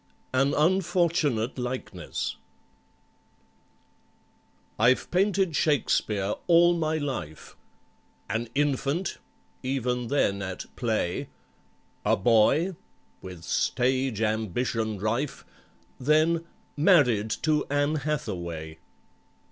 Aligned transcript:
AN 0.33 0.55
UNFORTUNATE 0.55 1.59
LIKENESS 1.59 2.35
I'VE 4.79 5.11
painted 5.11 5.55
SHAKESPEARE 5.55 6.33
all 6.47 6.73
my 6.75 6.97
life— 6.97 7.55
"An 8.27 8.47
infant" 8.55 9.19
(even 9.61 10.07
then 10.07 10.41
at 10.41 10.65
"play"!) 10.75 11.29
"A 12.03 12.17
boy," 12.17 12.75
with 13.21 13.43
stage 13.43 14.23
ambition 14.23 14.97
rife, 14.97 15.45
Then 15.99 16.47
"Married 16.75 17.29
to 17.43 17.67
ANN 17.69 17.97
HATHAWAY." 17.97 18.79